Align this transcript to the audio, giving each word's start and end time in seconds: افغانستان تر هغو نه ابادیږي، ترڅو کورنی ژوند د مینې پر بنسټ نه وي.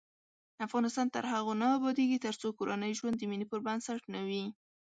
افغانستان 0.65 1.07
تر 1.15 1.23
هغو 1.33 1.53
نه 1.61 1.67
ابادیږي، 1.77 2.17
ترڅو 2.25 2.47
کورنی 2.57 2.91
ژوند 2.99 3.15
د 3.17 3.23
مینې 3.29 3.45
پر 3.51 3.59
بنسټ 3.65 4.01
نه 4.13 4.21
وي. 4.27 4.45